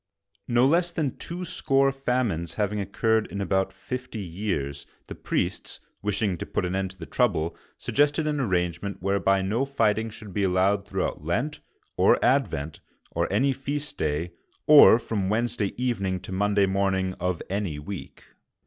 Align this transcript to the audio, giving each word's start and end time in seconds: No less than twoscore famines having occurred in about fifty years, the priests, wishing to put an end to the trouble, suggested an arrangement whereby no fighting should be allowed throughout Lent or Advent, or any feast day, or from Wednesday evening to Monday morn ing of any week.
No 0.47 0.65
less 0.65 0.91
than 0.91 1.11
twoscore 1.11 1.93
famines 1.93 2.55
having 2.55 2.79
occurred 2.79 3.27
in 3.27 3.39
about 3.39 3.71
fifty 3.71 4.17
years, 4.17 4.87
the 5.05 5.13
priests, 5.13 5.79
wishing 6.01 6.39
to 6.39 6.45
put 6.47 6.65
an 6.65 6.73
end 6.75 6.89
to 6.89 6.97
the 6.97 7.05
trouble, 7.05 7.55
suggested 7.77 8.25
an 8.25 8.39
arrangement 8.39 8.99
whereby 9.03 9.43
no 9.43 9.63
fighting 9.63 10.09
should 10.09 10.33
be 10.33 10.41
allowed 10.41 10.87
throughout 10.87 11.23
Lent 11.23 11.59
or 11.97 12.17
Advent, 12.25 12.79
or 13.11 13.31
any 13.31 13.53
feast 13.53 13.95
day, 13.99 14.31
or 14.65 14.97
from 14.97 15.29
Wednesday 15.29 15.71
evening 15.77 16.19
to 16.21 16.31
Monday 16.31 16.65
morn 16.65 16.95
ing 16.95 17.13
of 17.19 17.39
any 17.47 17.77
week. 17.77 18.23